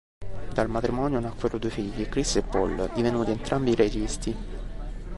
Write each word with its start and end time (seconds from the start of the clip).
Dal 0.51 0.67
matrimonio 0.67 1.19
nacquero 1.19 1.59
due 1.59 1.69
figli 1.69 2.09
Chris 2.09 2.37
e 2.37 2.41
Paul, 2.41 2.89
divenuti 2.95 3.29
entrambi 3.29 3.75
registi. 3.75 4.35